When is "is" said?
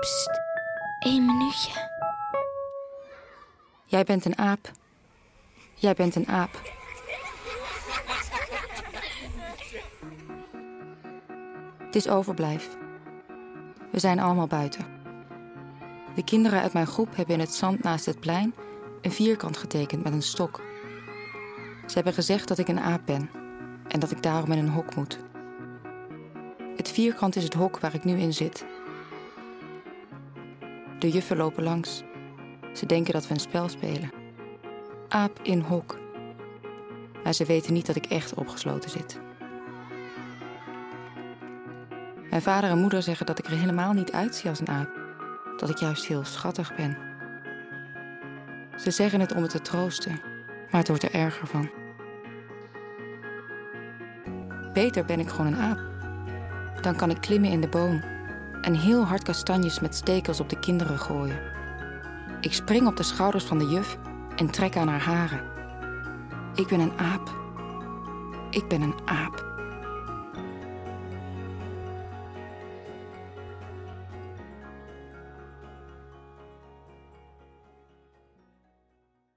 11.96-12.08, 27.36-27.44